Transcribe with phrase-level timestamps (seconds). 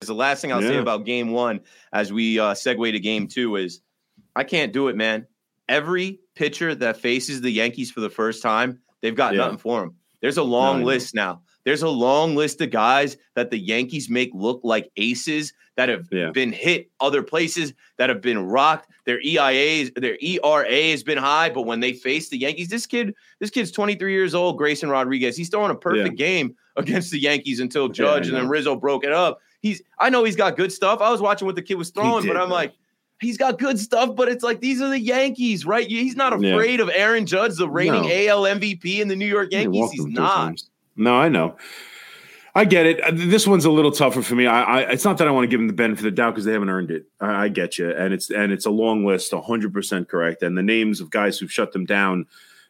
[0.00, 0.68] The last thing I'll yeah.
[0.68, 1.60] say about game one
[1.92, 3.80] as we uh, segue to game two is
[4.34, 5.26] I can't do it, man.
[5.68, 9.38] Every pitcher that faces the Yankees for the first time, they've got yeah.
[9.38, 9.94] nothing for them.
[10.20, 11.40] There's a long no, list now.
[11.64, 16.06] There's a long list of guys that the Yankees make look like aces that have
[16.12, 16.30] yeah.
[16.30, 18.90] been hit other places, that have been rocked.
[19.04, 23.14] Their EIAs, their ERA has been high, but when they face the Yankees, this kid,
[23.40, 25.36] this kid's 23 years old, Grayson Rodriguez.
[25.36, 29.12] He's throwing a perfect game against the Yankees until Judge and then Rizzo broke it
[29.12, 31.00] up he's I know he's got good stuff.
[31.00, 32.72] I was watching what the kid was throwing, did, but I'm like,
[33.20, 35.86] he's got good stuff, but it's like these are the Yankees, right?
[35.86, 36.84] He's not afraid yeah.
[36.84, 38.08] of Aaron Judge, the reigning no.
[38.08, 39.90] AL MVP in the New York Yankees.
[39.92, 40.62] He's not.
[40.96, 41.56] No, I know.
[42.54, 43.00] I get it.
[43.02, 44.46] Uh, this one's a little tougher for me.
[44.46, 46.30] I, I it's not that I want to give them the benefit of the doubt
[46.30, 47.04] because they haven't earned it.
[47.20, 50.42] I, I, get you, and it's and it's a long list, hundred percent correct.
[50.42, 52.26] And the names of guys who've shut them down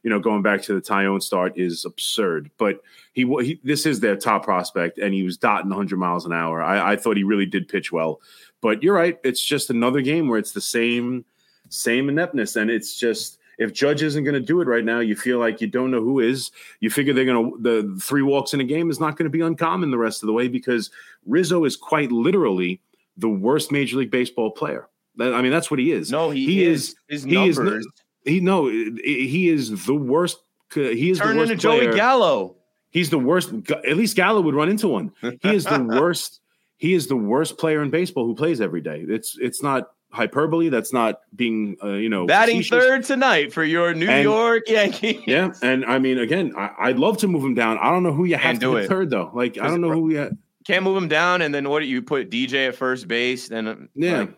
[0.07, 2.49] you know, going back to the Taillon start is absurd.
[2.59, 2.81] But
[3.13, 6.63] he, he this is their top prospect, and he was dotting 100 miles an hour.
[6.63, 8.21] I, I thought he really did pitch well.
[8.61, 11.25] But you're right; it's just another game where it's the same
[11.71, 15.17] same ineptness, and it's just if Judge isn't going to do it right now, you
[15.17, 16.53] feel like you don't know who is.
[16.79, 19.37] You figure they're going to the three walks in a game is not going to
[19.37, 20.89] be uncommon the rest of the way because
[21.27, 22.81] Rizzo is quite literally
[23.17, 24.89] the worst Major League Baseball player.
[25.19, 26.13] I mean, that's what he is.
[26.13, 26.91] No, he, he is.
[26.91, 26.97] is.
[27.09, 27.85] His he numbers.
[27.85, 27.89] is
[28.27, 30.39] he no, he is the worst.
[30.75, 31.85] He is Turn the worst into player.
[31.87, 32.57] Joey Gallo.
[32.91, 33.53] He's the worst.
[33.71, 35.13] At least Gallo would run into one.
[35.21, 36.41] He is the worst.
[36.79, 39.05] He is the worst player in baseball who plays every day.
[39.09, 40.69] It's it's not hyperbole.
[40.69, 42.85] That's not being uh, you know batting facetious.
[42.85, 45.23] third tonight for your New and, York Yankees.
[45.27, 47.79] Yeah, and I mean again, I, would love to move him down.
[47.79, 49.31] I don't know who you have to do third though.
[49.33, 51.43] Like I don't know who you can't move him down.
[51.43, 53.49] And then what do you put DJ at first base?
[53.49, 54.21] Then uh, yeah.
[54.21, 54.35] Like,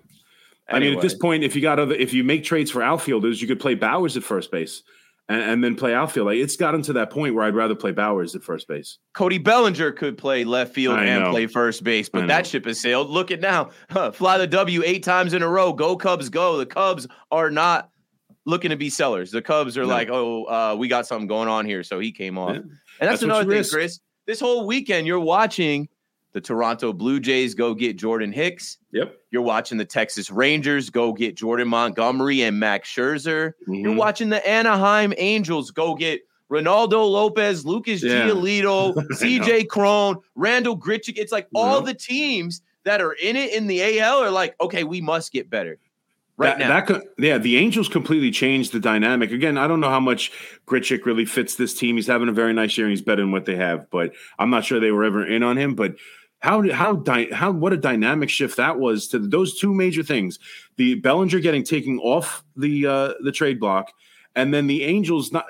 [0.69, 0.87] Anyway.
[0.87, 3.41] I mean, at this point, if you got other, if you make trades for outfielders,
[3.41, 4.83] you could play Bauers at first base.
[5.31, 6.29] And, and, then play outfield.
[6.29, 8.97] Like it's gotten to that point where I'd rather play Bauers at first base.
[9.12, 11.31] Cody Bellinger could play left field I and know.
[11.33, 13.11] play first base, but that ship has sailed.
[13.11, 15.75] Look at now, huh, fly the W eight times in a row.
[15.75, 16.56] Go Cubs, go!
[16.56, 17.91] The Cubs are not
[18.47, 19.31] looking to be sellers.
[19.31, 19.89] The Cubs are no.
[19.89, 22.55] like, oh, uh, we got something going on here, so he came off.
[22.55, 22.61] Yeah.
[22.61, 23.73] And that's, that's another thing, risk.
[23.75, 24.00] Chris.
[24.27, 25.89] This whole weekend, you're watching
[26.33, 28.78] the Toronto Blue Jays go get Jordan Hicks.
[28.93, 29.16] Yep.
[29.31, 33.53] You're watching the Texas Rangers go get Jordan Montgomery and Max Scherzer.
[33.62, 33.75] Mm-hmm.
[33.75, 38.27] You're watching the Anaheim Angels go get Reynaldo Lopez, Lucas yeah.
[38.27, 41.17] Giolito, CJ Cron, Randall Grichuk.
[41.17, 41.56] It's like mm-hmm.
[41.56, 45.33] all the teams that are in it in the AL are like, okay, we must
[45.33, 45.78] get better.
[46.38, 46.99] Right that, now.
[46.99, 49.33] That, yeah, the Angels completely changed the dynamic.
[49.33, 50.31] Again, I don't know how much
[50.67, 51.97] Grichuk really fits this team.
[51.97, 54.49] He's having a very nice year and he's better than what they have, but I'm
[54.49, 55.75] not sure they were ever in on him.
[55.75, 55.97] But
[56.40, 57.02] how how
[57.32, 60.38] how what a dynamic shift that was to those two major things:
[60.76, 63.93] the Bellinger getting taken off the uh, the trade block,
[64.35, 65.46] and then the Angels not.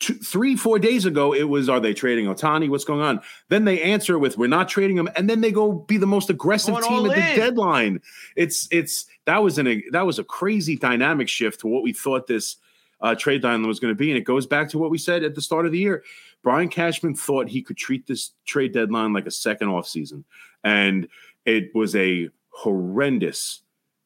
[0.00, 2.68] Two, three, four days ago, it was, are they trading Ohtani?
[2.68, 3.20] What's going on?
[3.48, 5.08] Then they answer with, we're not trading him.
[5.16, 8.00] And then they go be the most aggressive going team at the deadline.
[8.36, 12.28] It's, it's, that was an, that was a crazy dynamic shift to what we thought
[12.28, 12.58] this
[13.00, 14.08] uh, trade deadline was going to be.
[14.08, 16.04] And it goes back to what we said at the start of the year.
[16.42, 20.24] Brian Cashman thought he could treat this trade deadline like a second off season,
[20.64, 21.08] and
[21.44, 23.62] it was a horrendous,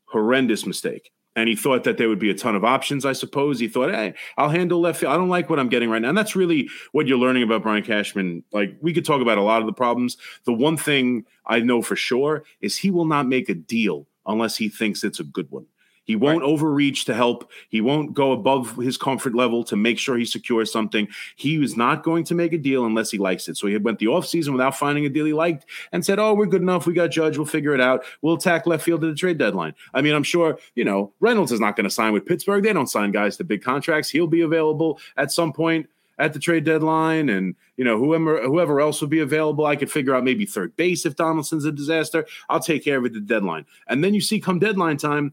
[0.06, 1.11] horrendous mistake.
[1.34, 3.06] and he thought that there would be a ton of options.
[3.06, 5.14] I suppose he thought, "Hey, I'll handle left field.
[5.14, 7.62] I don't like what I'm getting right now." And that's really what you're learning about
[7.62, 8.44] Brian Cashman.
[8.52, 10.19] Like we could talk about a lot of the problems.
[10.44, 14.58] The one thing I know for sure is he will not make a deal unless
[14.58, 15.64] he thinks it's a good one.
[16.04, 16.49] He won't right.
[16.49, 17.50] overreach to help.
[17.69, 21.08] He won't go above his comfort level to make sure he secures something.
[21.37, 23.56] He is not going to make a deal unless he likes it.
[23.56, 26.46] So he went the offseason without finding a deal he liked and said, Oh, we're
[26.46, 26.87] good enough.
[26.87, 27.37] We got Judge.
[27.37, 28.04] We'll figure it out.
[28.20, 29.75] We'll attack left field at the trade deadline.
[29.94, 32.64] I mean, I'm sure, you know, Reynolds is not going to sign with Pittsburgh.
[32.64, 34.10] They don't sign guys to big contracts.
[34.10, 35.87] He'll be available at some point
[36.19, 39.66] at the trade deadline, and you know whoever whoever else will be available.
[39.66, 42.26] I could figure out maybe third base if Donaldson's a disaster.
[42.48, 43.66] I'll take care of it at the deadline.
[43.88, 45.32] And then you see come deadline time,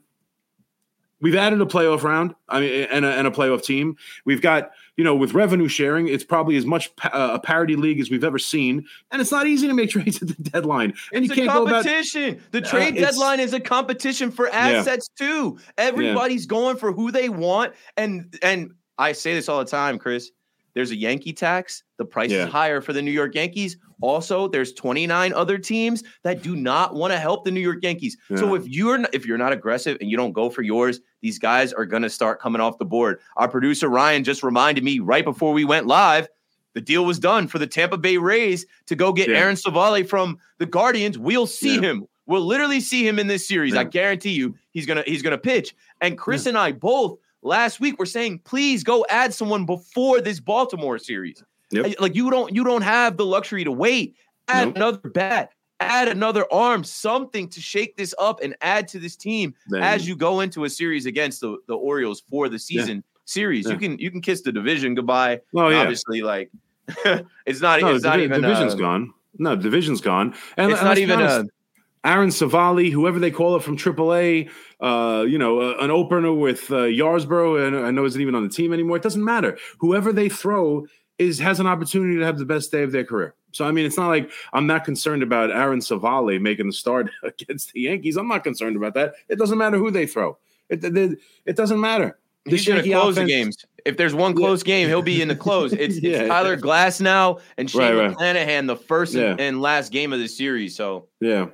[1.21, 3.97] We've added a playoff round, I mean, and a, and a playoff team.
[4.25, 7.75] We've got, you know, with revenue sharing, it's probably as much pa- uh, a parity
[7.75, 10.93] league as we've ever seen, and it's not easy to make trades at the deadline.
[11.13, 12.29] And it's you can't a competition.
[12.35, 15.27] About, the uh, trade uh, deadline is a competition for assets yeah.
[15.27, 15.59] too.
[15.77, 16.49] Everybody's yeah.
[16.49, 20.31] going for who they want, and and I say this all the time, Chris.
[20.79, 21.83] There's a Yankee tax.
[21.97, 22.45] The price yeah.
[22.45, 23.75] is higher for the New York Yankees.
[23.99, 28.15] Also, there's 29 other teams that do not want to help the New York Yankees.
[28.29, 28.37] Yeah.
[28.37, 31.37] So if you're not, if you're not aggressive and you don't go for yours, these
[31.37, 33.19] guys are going to start coming off the board.
[33.35, 36.29] Our producer Ryan just reminded me right before we went live,
[36.75, 39.39] the deal was done for the Tampa Bay Rays to go get yeah.
[39.39, 41.17] Aaron Civale from the Guardians.
[41.17, 42.07] We'll see him.
[42.25, 43.75] We'll literally see him in this series.
[43.75, 45.75] I guarantee you, he's gonna he's gonna pitch.
[45.99, 50.39] And Chris and I both last week were saying, please go add someone before this
[50.39, 51.43] Baltimore series.
[51.71, 51.99] Yep.
[51.99, 54.15] Like you don't you don't have the luxury to wait.
[54.47, 54.75] Add nope.
[54.75, 59.53] another bat, add another arm, something to shake this up and add to this team
[59.69, 59.83] Man.
[59.83, 63.19] as you go into a series against the, the Orioles for the season yeah.
[63.25, 63.65] series.
[63.65, 63.73] Yeah.
[63.73, 65.41] You can you can kiss the division goodbye.
[65.55, 65.81] Oh yeah.
[65.81, 66.49] Obviously, like
[67.45, 67.81] it's not.
[67.81, 69.13] No, it's not even division's uh, gone.
[69.37, 71.45] No, division's gone, and it's and not even a.
[72.09, 76.71] Aaron Civale, whoever they call it from AAA, uh, you know, uh, an opener with
[76.71, 78.97] uh, Yarbrough, and I know isn't even on the team anymore.
[78.97, 79.59] It doesn't matter.
[79.77, 80.87] Whoever they throw
[81.19, 83.35] is has an opportunity to have the best day of their career.
[83.51, 87.11] So I mean, it's not like I'm not concerned about Aaron Civale making the start
[87.23, 88.17] against the Yankees.
[88.17, 89.13] I'm not concerned about that.
[89.27, 90.37] It doesn't matter who they throw.
[90.67, 92.17] It it, it doesn't matter.
[92.45, 93.65] He's going to close offense, the games.
[93.85, 94.65] If there's one close yeah.
[94.65, 95.73] game, he'll be in the close.
[95.73, 96.21] It's, yeah.
[96.21, 98.15] it's Tyler Glasnow and Shane right, right.
[98.15, 99.35] McClanahan, the first yeah.
[99.37, 100.75] and last game of the series.
[100.75, 101.47] So yeah,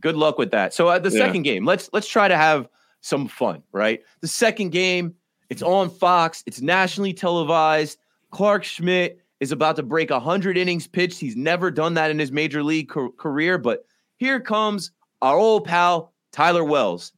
[0.00, 0.74] good luck with that.
[0.74, 2.68] So at uh, the second game, let's let's try to have
[3.00, 3.62] some fun.
[3.72, 5.14] Right, the second game,
[5.50, 6.42] it's on Fox.
[6.46, 7.98] It's nationally televised.
[8.30, 11.18] Clarke Schmidt is about to break 100 innings pitched.
[11.18, 13.84] He's never done that in his major league career, but
[14.16, 17.12] here comes our old pal, Tyler Wells.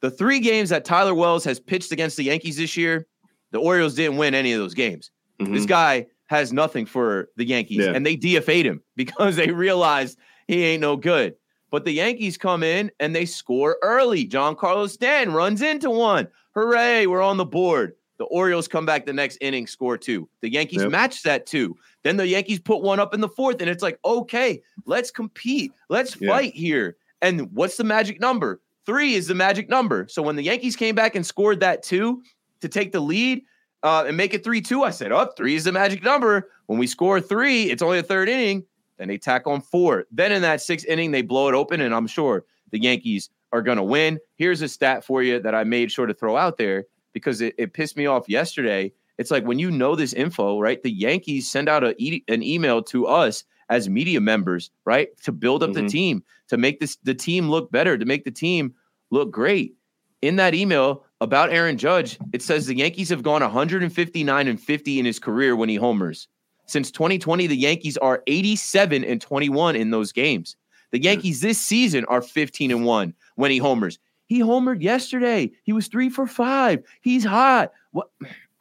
[0.00, 3.06] The three games that Tyler Wells has pitched against the Yankees this year,
[3.52, 5.10] the Orioles didn't win any of those games.
[5.40, 5.54] Mm-hmm.
[5.54, 7.92] This guy has nothing for the Yankees, yeah.
[7.92, 10.18] and they DFA'd him because they realized
[10.48, 11.36] he ain't no good.
[11.74, 14.28] But the Yankees come in and they score early.
[14.28, 16.28] Giancarlo Stanton runs into one.
[16.54, 17.96] Hooray, we're on the board.
[18.18, 20.28] The Orioles come back the next inning, score two.
[20.40, 20.92] The Yankees yep.
[20.92, 21.76] match that two.
[22.04, 25.72] Then the Yankees put one up in the fourth, and it's like, okay, let's compete.
[25.88, 26.28] Let's yeah.
[26.30, 26.96] fight here.
[27.22, 28.60] And what's the magic number?
[28.86, 30.06] Three is the magic number.
[30.08, 32.22] So when the Yankees came back and scored that two
[32.60, 33.42] to take the lead
[33.82, 36.50] uh, and make it 3 2, I said, oh, three is the magic number.
[36.66, 38.64] When we score three, it's only a third inning.
[38.98, 40.04] Then they tack on four.
[40.10, 43.62] Then in that sixth inning, they blow it open, and I'm sure the Yankees are
[43.62, 44.18] going to win.
[44.36, 47.54] Here's a stat for you that I made sure to throw out there because it,
[47.56, 48.92] it pissed me off yesterday.
[49.16, 50.82] It's like when you know this info, right?
[50.82, 55.32] The Yankees send out a e- an email to us as media members, right, to
[55.32, 55.84] build up mm-hmm.
[55.84, 58.74] the team, to make this the team look better, to make the team
[59.10, 59.74] look great.
[60.20, 64.98] In that email about Aaron Judge, it says the Yankees have gone 159 and 50
[64.98, 66.28] in his career when he homers.
[66.66, 70.56] Since 2020, the Yankees are 87 and 21 in those games.
[70.90, 73.98] The Yankees this season are 15 and 1 when he homers.
[74.26, 75.50] He homered yesterday.
[75.64, 76.82] He was three for five.
[77.02, 77.72] He's hot.
[77.92, 78.08] What?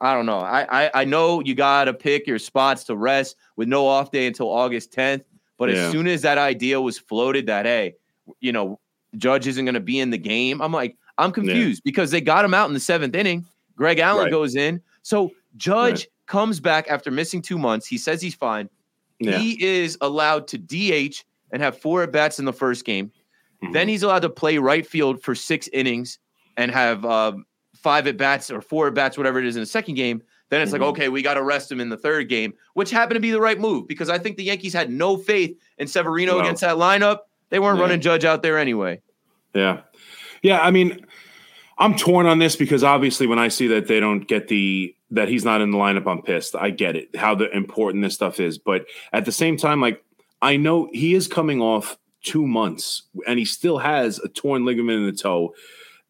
[0.02, 0.40] I don't know.
[0.40, 4.12] I I, I know you got to pick your spots to rest with no off
[4.12, 5.24] day until August 10th.
[5.58, 5.76] But yeah.
[5.76, 7.96] as soon as that idea was floated that hey,
[8.42, 8.80] you know,
[9.18, 11.90] Judge isn't going to be in the game, I'm like, I'm confused yeah.
[11.90, 13.46] because they got him out in the seventh inning.
[13.76, 14.32] Greg Allen right.
[14.32, 14.82] goes in.
[15.04, 16.08] So Judge right.
[16.26, 17.88] Comes back after missing two months.
[17.88, 18.70] He says he's fine.
[19.20, 19.38] Yeah.
[19.38, 23.12] He is allowed to DH and have four at bats in the first game.
[23.64, 23.74] Mm-hmm.
[23.74, 26.20] Then he's allowed to play right field for six innings
[26.58, 27.34] and have uh,
[27.76, 30.22] five at bats or four at bats, whatever it is in the second game.
[30.50, 30.82] Then it's mm-hmm.
[30.82, 33.32] like, okay, we got to rest him in the third game, which happened to be
[33.32, 36.76] the right move because I think the Yankees had no faith in Severino against that
[36.76, 37.20] lineup.
[37.50, 37.84] They weren't yeah.
[37.84, 39.02] running Judge out there anyway.
[39.54, 39.82] Yeah.
[40.42, 40.60] Yeah.
[40.62, 41.06] I mean,
[41.84, 45.28] I'm torn on this because obviously when I see that they don't get the that
[45.28, 46.56] he's not in the lineup, I'm pissed.
[46.56, 48.58] I get it, how the important this stuff is.
[48.58, 50.02] But at the same time, like
[50.42, 55.00] I know he is coming off two months and he still has a torn ligament
[55.00, 55.54] in the toe.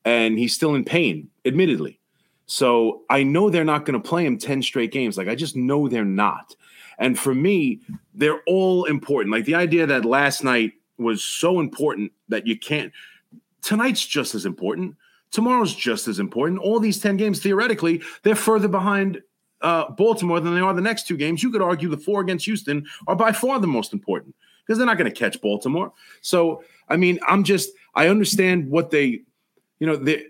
[0.05, 1.99] and he's still in pain, admittedly.
[2.45, 5.17] So I know they're not going to play him 10 straight games.
[5.17, 6.55] Like I just know they're not.
[6.99, 7.79] And for me,
[8.13, 9.33] they're all important.
[9.33, 12.93] Like the idea that last night was so important that you can't
[13.63, 14.95] tonight's just as important.
[15.33, 16.61] Tomorrow's just as important.
[16.61, 19.21] All these 10 games, theoretically, they're further behind
[19.61, 21.41] uh, Baltimore than they are the next two games.
[21.41, 24.87] You could argue the four against Houston are by far the most important because they're
[24.87, 25.91] not going to catch Baltimore.
[26.21, 29.23] So, I mean, I'm just, I understand what they,
[29.79, 30.27] you know, they,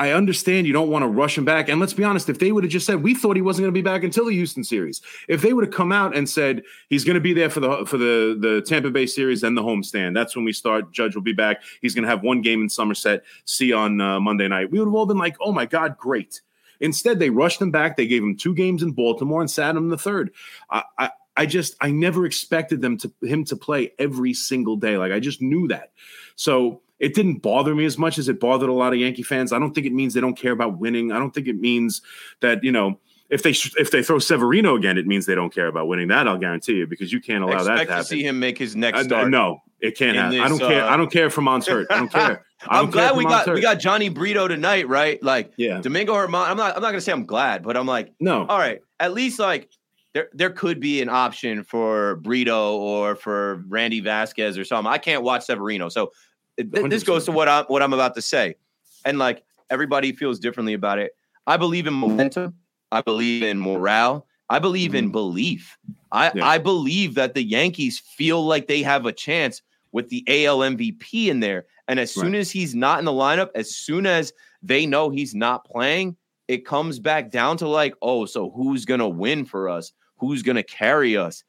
[0.00, 1.68] I understand you don't want to rush him back.
[1.68, 3.74] And let's be honest, if they would have just said we thought he wasn't going
[3.74, 6.62] to be back until the Houston series, if they would have come out and said
[6.88, 9.62] he's going to be there for the for the the Tampa Bay series and the
[9.62, 10.90] homestand, that's when we start.
[10.90, 11.62] Judge will be back.
[11.82, 13.24] He's going to have one game in Somerset.
[13.44, 14.70] See on uh, Monday night.
[14.70, 16.40] We would have all been like, oh my god, great.
[16.80, 17.98] Instead, they rushed him back.
[17.98, 20.32] They gave him two games in Baltimore and sat him in the third.
[20.70, 24.96] I, I, I just I never expected them to him to play every single day.
[24.96, 25.92] Like I just knew that.
[26.36, 29.52] So it didn't bother me as much as it bothered a lot of Yankee fans.
[29.52, 31.10] I don't think it means they don't care about winning.
[31.10, 32.02] I don't think it means
[32.40, 35.68] that you know if they if they throw Severino again, it means they don't care
[35.68, 36.08] about winning.
[36.08, 38.04] That I'll guarantee you because you can't allow Expect that to happen.
[38.04, 39.26] to see him make his next start.
[39.26, 40.32] Uh, no, it can't happen.
[40.32, 40.84] This, I don't care.
[40.84, 41.86] Uh, I don't care if Germán's hurt.
[41.90, 42.44] I don't care.
[42.68, 43.54] I am glad we got hurt.
[43.54, 45.22] we got Jhony Brito tonight, right?
[45.22, 45.80] Like yeah.
[45.80, 46.48] Domingo Germán.
[46.48, 48.44] I'm not I'm not gonna say I'm glad, but I'm like no.
[48.46, 49.70] All right, at least like
[50.12, 54.92] there there could be an option for Brito or for Randy Vasquez or something.
[54.92, 56.10] I can't watch Severino, so
[56.56, 58.56] th- this goes to what I'm what I'm about to say,
[59.04, 61.12] and like everybody feels differently about it.
[61.46, 62.54] I believe in momentum.
[62.92, 64.26] I believe in morale.
[64.48, 65.12] I believe in mm-hmm.
[65.12, 65.78] belief.
[66.10, 66.46] I, yeah.
[66.46, 71.26] I believe that the Yankees feel like they have a chance with the AL MVP
[71.26, 71.66] in there.
[71.88, 72.40] And as soon right.
[72.40, 76.16] as he's not in the lineup, as soon as they know he's not playing,
[76.48, 79.92] it comes back down to like, oh, so who's going to win for us?
[80.16, 81.44] Who's going to carry us?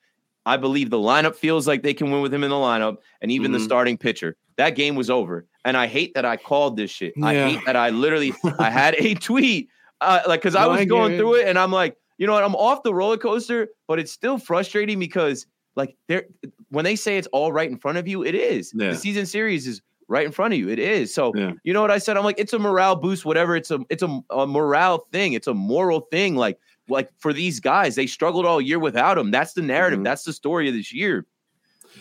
[0.46, 3.32] I believe the lineup feels like they can win with him in the lineup and
[3.32, 3.60] even mm-hmm.
[3.60, 4.36] the starting pitcher.
[4.58, 5.46] That game was over.
[5.64, 7.14] And I hate that I called this shit.
[7.16, 7.26] Yeah.
[7.26, 9.70] I hate that I literally I had a tweet
[10.02, 12.34] uh, like cuz no, I was I going through it and I'm like, you know
[12.34, 12.44] what?
[12.44, 16.26] I'm off the roller coaster, but it's still frustrating because like they're
[16.70, 18.74] when they say it's all right in front of you, it is.
[18.76, 18.92] Yeah.
[18.92, 20.70] The season series is right in front of you.
[20.70, 21.14] It is.
[21.14, 21.54] So yeah.
[21.64, 22.18] you know what I said?
[22.18, 23.56] I'm like, it's a morale boost, whatever.
[23.56, 25.34] It's a it's a, a morale thing.
[25.34, 26.36] It's a moral thing.
[26.36, 29.32] Like like for these guys, they struggled all year without him.
[29.32, 29.98] That's the narrative.
[29.98, 30.04] Mm-hmm.
[30.04, 31.26] That's the story of this year.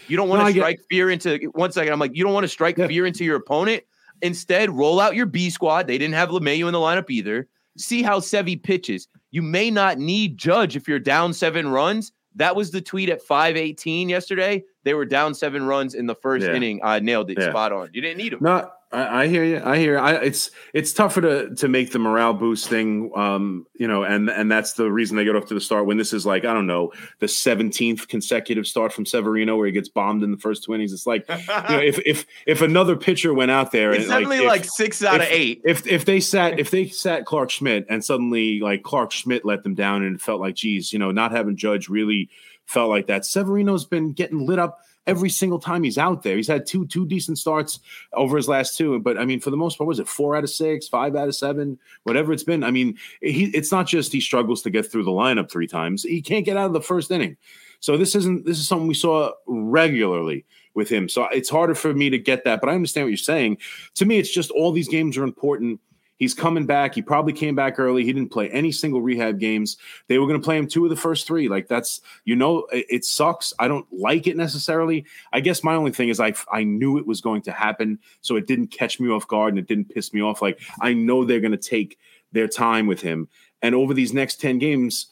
[0.09, 0.87] You don't want to no, strike get...
[0.89, 1.93] fear into one second.
[1.93, 2.87] I'm like, you don't want to strike yeah.
[2.87, 3.85] fear into your opponent.
[4.23, 5.87] Instead, roll out your B squad.
[5.87, 7.49] They didn't have LeMahieu in the lineup either.
[7.79, 9.09] See how Sevy pitches.
[9.31, 12.13] You may not need Judge if you're down seven runs.
[12.37, 14.65] That was the tweet at 518 yesterday.
[14.85, 16.55] They were down seven runs in the first yeah.
[16.55, 16.81] inning.
[16.83, 17.51] I nailed it yeah.
[17.51, 17.91] spot on.
[17.93, 18.41] You didn't need him.
[18.43, 19.63] No, I, I, hear you.
[19.65, 19.99] I hear.
[19.99, 23.13] I, it's it's tougher to to make the morale boost thing.
[23.15, 25.97] Um, you know, and and that's the reason they get off to the start when
[25.97, 29.89] this is like I don't know the seventeenth consecutive start from Severino where he gets
[29.89, 30.93] bombed in the first two innings.
[30.93, 34.49] It's like you know if if if another pitcher went out there, it's definitely like,
[34.49, 35.63] like if, six out if, of eight.
[35.65, 39.63] If if they sat if they sat Clarke Schmidt and suddenly like Clarke Schmidt let
[39.63, 42.29] them down and it felt like geez, you know, not having Judge really
[42.67, 43.25] felt like that.
[43.25, 46.37] Severino's been getting lit up every single time he's out there.
[46.37, 47.81] He's had two two decent starts
[48.13, 50.45] over his last two, but I mean, for the most part, was it four out
[50.45, 52.65] of six, five out of seven, whatever it's been?
[52.65, 56.03] I mean, he it's not just he struggles to get through the lineup three times;
[56.03, 57.37] he can't get out of the first inning.
[57.81, 61.09] So this isn't this is something we saw regularly with him.
[61.09, 63.59] So it's harder for me to get that, but I understand what you're saying.
[63.97, 65.81] To me, it's just all these games are important
[66.21, 66.95] He's coming back.
[66.95, 68.05] He probably came back early.
[68.05, 69.79] He didn't play any single rehab games.
[70.07, 71.49] They were going to play him two of the first three.
[71.49, 73.55] Like that's you know it, it, sucks.
[73.59, 75.07] I don't like it necessarily.
[75.33, 78.37] I guess my only thing is I I knew it was going to happen, so
[78.37, 80.43] it didn't catch me off guard and it didn't piss me off.
[80.43, 81.99] Like I know they're going to take
[82.33, 83.27] their time with him,
[83.63, 85.07] and over these next ten games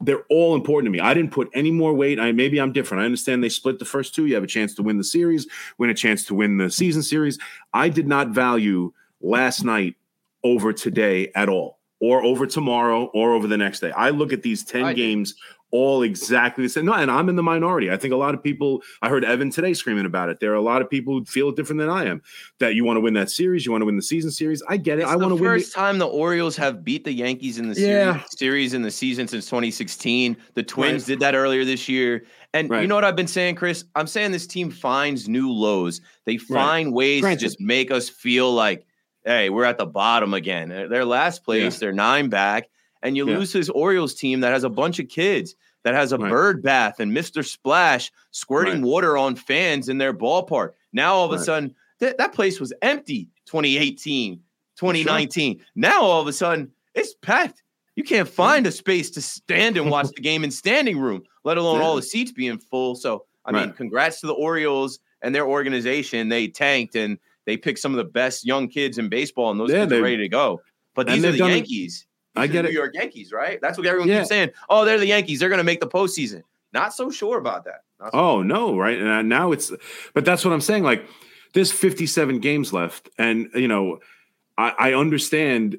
[0.00, 1.00] they're all important to me.
[1.00, 2.18] I didn't put any more weight.
[2.18, 3.02] I maybe I'm different.
[3.02, 4.24] I understand they split the first two.
[4.24, 7.02] You have a chance to win the series, win a chance to win the season
[7.02, 7.38] series.
[7.74, 9.96] I did not value last night
[10.44, 13.90] over today at all, or over tomorrow, or over the next day.
[13.92, 15.38] I look at these 10 I games do.
[15.72, 16.84] all exactly the same.
[16.84, 17.90] No, and I'm in the minority.
[17.90, 20.38] I think a lot of people, I heard Evan today screaming about it.
[20.38, 22.20] There are a lot of people who feel different than I am.
[22.60, 24.62] That you want to win that series, you want to win the season series.
[24.68, 25.02] I get it.
[25.02, 25.44] It's I want to win.
[25.44, 28.12] First time the Orioles have beat the Yankees in the yeah.
[28.12, 30.36] series, series in the season since 2016.
[30.54, 31.06] The Twins right.
[31.06, 32.26] did that earlier this year.
[32.52, 32.82] And right.
[32.82, 33.84] you know what I've been saying, Chris?
[33.96, 36.02] I'm saying this team finds new lows.
[36.26, 36.94] They find right.
[36.94, 37.40] ways Granted.
[37.40, 38.86] to just make us feel like
[39.24, 40.68] hey, we're at the bottom again.
[40.68, 41.78] They're last place, yeah.
[41.78, 42.68] they're nine back,
[43.02, 43.38] and you yeah.
[43.38, 45.54] lose this Orioles team that has a bunch of kids
[45.84, 46.30] that has a right.
[46.30, 47.44] bird bath and Mr.
[47.44, 48.84] Splash squirting right.
[48.84, 50.72] water on fans in their ballpark.
[50.92, 51.40] Now all of right.
[51.40, 54.40] a sudden, th- that place was empty 2018,
[54.76, 55.58] 2019.
[55.58, 55.66] Sure.
[55.76, 57.62] Now all of a sudden, it's packed.
[57.96, 61.58] You can't find a space to stand and watch the game in standing room, let
[61.58, 61.86] alone yeah.
[61.86, 62.96] all the seats being full.
[62.96, 66.30] So, I mean, congrats to the Orioles and their organization.
[66.30, 69.70] They tanked and they pick some of the best young kids in baseball, and those
[69.70, 70.60] yeah, kids are ready to go.
[70.94, 72.06] But these are the Yankees.
[72.36, 72.68] I get it.
[72.68, 73.60] New York Yankees, right?
[73.60, 74.18] That's what everyone yeah.
[74.18, 74.50] keeps saying.
[74.68, 75.40] Oh, they're the Yankees.
[75.40, 76.42] They're going to make the postseason.
[76.72, 77.82] Not so sure about that.
[78.00, 78.44] So oh sure.
[78.44, 78.98] no, right?
[79.00, 79.70] And now it's,
[80.14, 80.82] but that's what I'm saying.
[80.82, 81.06] Like,
[81.52, 84.00] there's 57 games left, and you know,
[84.58, 85.78] I, I understand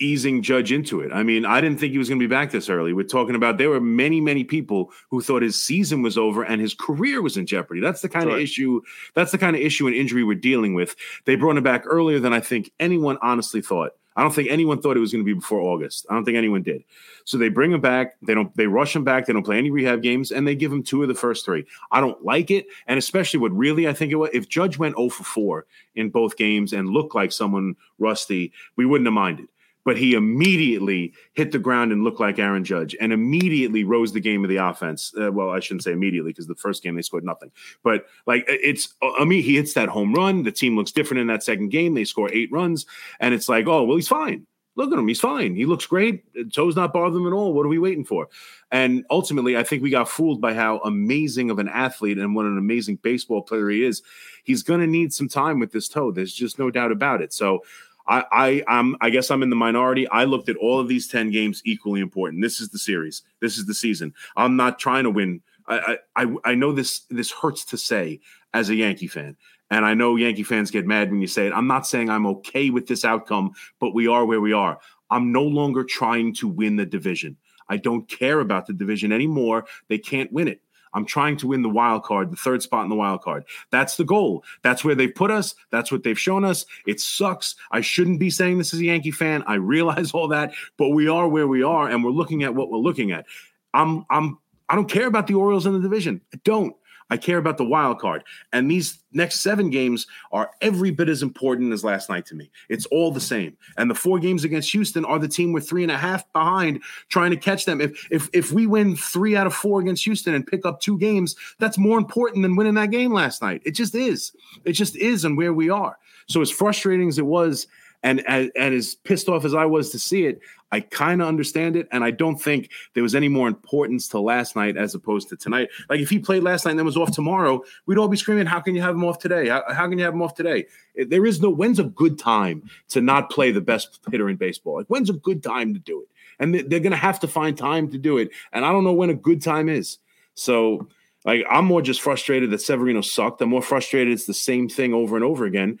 [0.00, 1.12] easing Judge into it.
[1.12, 2.92] I mean, I didn't think he was going to be back this early.
[2.92, 6.60] We're talking about there were many, many people who thought his season was over and
[6.60, 7.80] his career was in jeopardy.
[7.80, 8.36] That's the kind sure.
[8.36, 8.80] of issue.
[9.14, 10.96] That's the kind of issue and injury we're dealing with.
[11.26, 13.92] They brought him back earlier than I think anyone honestly thought.
[14.16, 16.04] I don't think anyone thought it was going to be before August.
[16.10, 16.82] I don't think anyone did.
[17.24, 18.16] So they bring him back.
[18.20, 18.54] They don't.
[18.56, 19.24] They rush him back.
[19.24, 21.64] They don't play any rehab games, and they give him two of the first three.
[21.92, 24.30] I don't like it, and especially what really I think it was.
[24.32, 28.84] If Judge went 0 for 4 in both games and looked like someone rusty, we
[28.84, 29.46] wouldn't have minded
[29.84, 34.20] but he immediately hit the ground and looked like Aaron Judge and immediately rose the
[34.20, 35.12] game of the offense.
[35.20, 37.50] Uh, well, I shouldn't say immediately because the first game they scored nothing,
[37.82, 40.42] but like it's, I mean, he hits that home run.
[40.42, 41.94] The team looks different in that second game.
[41.94, 42.86] They score eight runs,
[43.18, 44.46] and it's like, oh, well, he's fine.
[44.76, 45.08] Look at him.
[45.08, 45.56] He's fine.
[45.56, 46.22] He looks great.
[46.52, 47.52] Toes not bothering him at all.
[47.52, 48.28] What are we waiting for?
[48.70, 52.46] And ultimately, I think we got fooled by how amazing of an athlete and what
[52.46, 54.02] an amazing baseball player he is.
[54.44, 56.12] He's going to need some time with this toe.
[56.12, 57.32] There's just no doubt about it.
[57.32, 57.64] So
[58.10, 60.06] I, I I'm I guess I'm in the minority.
[60.08, 62.42] I looked at all of these 10 games equally important.
[62.42, 63.22] This is the series.
[63.40, 64.12] This is the season.
[64.36, 65.40] I'm not trying to win.
[65.68, 68.20] I I I know this this hurts to say
[68.52, 69.36] as a Yankee fan.
[69.70, 71.52] And I know Yankee fans get mad when you say it.
[71.52, 74.80] I'm not saying I'm okay with this outcome, but we are where we are.
[75.10, 77.36] I'm no longer trying to win the division.
[77.68, 79.66] I don't care about the division anymore.
[79.88, 80.60] They can't win it.
[80.94, 83.44] I'm trying to win the wild card, the third spot in the wild card.
[83.70, 84.44] That's the goal.
[84.62, 85.54] That's where they've put us.
[85.70, 86.66] That's what they've shown us.
[86.86, 87.54] It sucks.
[87.70, 89.42] I shouldn't be saying this as a Yankee fan.
[89.46, 92.70] I realize all that, but we are where we are, and we're looking at what
[92.70, 93.26] we're looking at.
[93.74, 96.20] I'm I'm I don't care about the Orioles in the division.
[96.32, 96.74] I don't.
[97.10, 98.24] I care about the wild card.
[98.52, 102.50] And these next seven games are every bit as important as last night to me.
[102.68, 103.56] It's all the same.
[103.76, 106.82] And the four games against Houston are the team we're three and a half behind
[107.08, 107.80] trying to catch them.
[107.80, 110.98] If if if we win three out of four against Houston and pick up two
[110.98, 113.62] games, that's more important than winning that game last night.
[113.64, 114.32] It just is.
[114.64, 115.98] It just is and where we are.
[116.26, 117.66] So as frustrating as it was
[118.02, 120.40] and, and, and as pissed off as I was to see it,
[120.72, 124.20] I kind of understand it, and I don't think there was any more importance to
[124.20, 125.68] last night as opposed to tonight.
[125.88, 128.46] Like if he played last night and then was off tomorrow, we'd all be screaming,
[128.46, 129.48] "How can you have him off today?
[129.48, 132.62] How, how can you have him off today?" There is no when's a good time
[132.90, 134.76] to not play the best hitter in baseball.
[134.76, 136.08] Like when's a good time to do it?
[136.38, 138.92] And they're going to have to find time to do it, and I don't know
[138.92, 139.98] when a good time is.
[140.34, 140.88] So.
[141.26, 143.42] Like I'm more just frustrated that Severino sucked.
[143.42, 145.78] I'm more frustrated it's the same thing over and over again.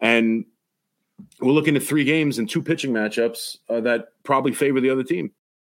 [0.00, 0.44] And
[1.40, 5.04] we're looking at three games and two pitching matchups uh, that probably favor the other
[5.04, 5.32] team.